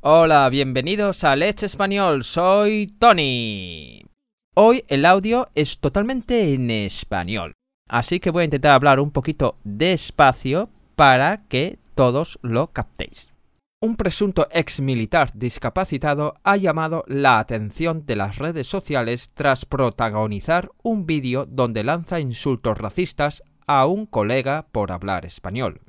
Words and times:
Hola, 0.00 0.48
bienvenidos 0.48 1.24
a 1.24 1.34
Let's 1.34 1.64
Español, 1.64 2.22
soy 2.22 2.86
Tony. 3.00 4.06
Hoy 4.54 4.84
el 4.86 5.04
audio 5.04 5.48
es 5.56 5.80
totalmente 5.80 6.54
en 6.54 6.70
español, 6.70 7.54
así 7.88 8.20
que 8.20 8.30
voy 8.30 8.42
a 8.42 8.44
intentar 8.44 8.74
hablar 8.74 9.00
un 9.00 9.10
poquito 9.10 9.56
despacio 9.64 10.70
para 10.94 11.38
que 11.48 11.80
todos 11.96 12.38
lo 12.42 12.68
captéis. 12.68 13.32
Un 13.82 13.96
presunto 13.96 14.46
ex 14.52 14.78
militar 14.78 15.32
discapacitado 15.34 16.34
ha 16.44 16.56
llamado 16.56 17.02
la 17.08 17.40
atención 17.40 18.06
de 18.06 18.14
las 18.14 18.38
redes 18.38 18.68
sociales 18.68 19.32
tras 19.34 19.64
protagonizar 19.64 20.70
un 20.80 21.06
vídeo 21.06 21.44
donde 21.44 21.82
lanza 21.82 22.20
insultos 22.20 22.78
racistas 22.78 23.42
a 23.66 23.84
un 23.86 24.06
colega 24.06 24.68
por 24.70 24.92
hablar 24.92 25.26
español. 25.26 25.80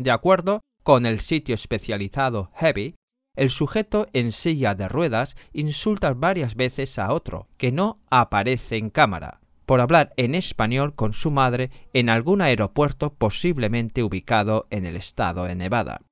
De 0.00 0.10
acuerdo 0.10 0.60
con 0.86 1.04
el 1.04 1.18
sitio 1.18 1.56
especializado 1.56 2.52
Heavy, 2.54 2.94
el 3.34 3.50
sujeto 3.50 4.06
en 4.12 4.30
silla 4.30 4.76
de 4.76 4.88
ruedas 4.88 5.34
insulta 5.52 6.14
varias 6.14 6.54
veces 6.54 7.00
a 7.00 7.12
otro, 7.12 7.48
que 7.56 7.72
no 7.72 7.98
aparece 8.08 8.76
en 8.76 8.90
cámara, 8.90 9.40
por 9.66 9.80
hablar 9.80 10.12
en 10.16 10.36
español 10.36 10.94
con 10.94 11.12
su 11.12 11.32
madre 11.32 11.72
en 11.92 12.08
algún 12.08 12.40
aeropuerto 12.40 13.12
posiblemente 13.12 14.04
ubicado 14.04 14.68
en 14.70 14.86
el 14.86 14.94
estado 14.94 15.42
de 15.46 15.56
Nevada. 15.56 16.02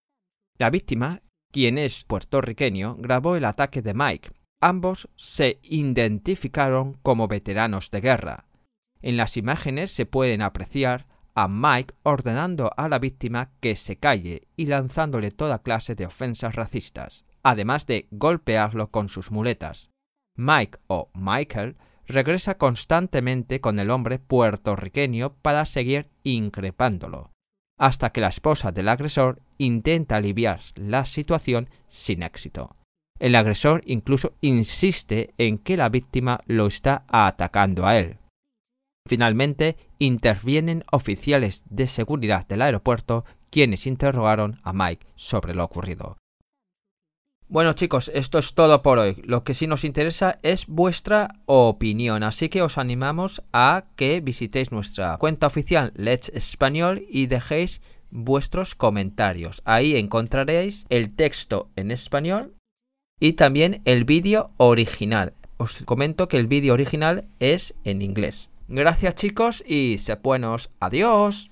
La 0.59 0.71
víctima, 0.71 1.21
quien 1.53 1.79
es 1.79 2.03
puertorriqueño, 2.03 2.97
grabó 2.99 3.37
el 3.37 3.45
ataque 3.45 3.81
de 3.81 3.95
Mike. 3.95 4.31
Ambos 4.61 5.09
se 5.15 5.61
identificaron 5.63 6.95
como 6.95 7.29
veteranos 7.29 7.93
de 7.93 8.01
guerra. 8.01 8.47
En 9.03 9.17
las 9.17 9.37
imágenes 9.37 9.93
se 9.93 10.05
pueden 10.05 10.43
apreciar 10.43 11.07
a 11.35 11.49
Mike 11.49 11.95
ordenando 12.03 12.71
a 12.77 12.89
la 12.89 12.99
víctima 12.99 13.51
que 13.61 13.77
se 13.77 13.97
calle 13.97 14.49
y 14.57 14.67
lanzándole 14.67 15.31
toda 15.31 15.63
clase 15.63 15.95
de 15.95 16.07
ofensas 16.07 16.55
racistas, 16.55 17.25
además 17.43 17.87
de 17.87 18.07
golpearlo 18.11 18.91
con 18.91 19.09
sus 19.09 19.31
muletas. 19.31 19.91
Mike 20.37 20.79
o 20.87 21.11
Michael 21.15 21.77
regresa 22.07 22.57
constantemente 22.57 23.61
con 23.61 23.79
el 23.79 23.91
hombre 23.91 24.19
puertorriqueño 24.19 25.35
para 25.35 25.65
seguir 25.65 26.11
increpándolo, 26.23 27.33
hasta 27.79 28.11
que 28.11 28.21
la 28.21 28.29
esposa 28.29 28.73
del 28.73 28.89
agresor 28.89 29.41
intenta 29.59 30.17
aliviar 30.17 30.61
la 30.77 31.05
situación 31.05 31.69
sin 31.89 32.23
éxito. 32.23 32.77
El 33.19 33.37
agresor 33.37 33.83
incluso 33.87 34.35
insiste 34.41 35.35
en 35.39 35.59
que 35.59 35.77
la 35.77 35.89
víctima 35.89 36.41
lo 36.47 36.67
está 36.67 37.05
atacando 37.09 37.87
a 37.87 37.97
él. 37.97 38.19
Finalmente, 39.07 39.77
intervienen 39.99 40.83
oficiales 40.91 41.65
de 41.69 41.87
seguridad 41.87 42.47
del 42.47 42.63
aeropuerto 42.63 43.25
quienes 43.51 43.87
interrogaron 43.87 44.61
a 44.63 44.73
Mike 44.73 45.07
sobre 45.15 45.55
lo 45.55 45.63
ocurrido. 45.65 46.17
Bueno 47.47 47.75
chicos, 47.75 48.11
esto 48.15 48.39
es 48.39 48.55
todo 48.55 48.81
por 48.81 48.99
hoy. 48.99 49.23
Lo 49.23 49.45
que 49.45 49.53
sí 49.53 49.67
nos 49.67 49.85
interesa 49.85 50.39
es 50.43 50.67
vuestra 50.67 51.37
opinión, 51.45 52.23
así 52.23 52.49
que 52.49 52.63
os 52.63 52.79
animamos 52.79 53.43
a 53.53 53.85
que 53.97 54.21
visitéis 54.21 54.73
nuestra 54.73 55.19
cuenta 55.19 55.47
oficial 55.47 55.93
Let's 55.95 56.31
Español 56.35 57.05
y 57.09 57.27
dejéis 57.27 57.83
vuestros 58.11 58.75
comentarios. 58.75 59.61
Ahí 59.67 59.97
encontraréis 59.97 60.87
el 60.89 61.15
texto 61.15 61.69
en 61.77 61.91
español 61.91 62.55
y 63.21 63.35
también 63.35 63.83
el 63.85 64.05
vídeo 64.05 64.51
original. 64.57 65.35
Os 65.59 65.83
comento 65.85 66.27
que 66.27 66.39
el 66.39 66.47
vídeo 66.47 66.73
original 66.73 67.27
es 67.39 67.75
en 67.85 68.01
inglés. 68.01 68.49
Gracias 68.69 69.15
chicos 69.15 69.63
y 69.67 69.99
se 69.99 70.15
buenos. 70.15 70.71
Adiós. 70.81 71.51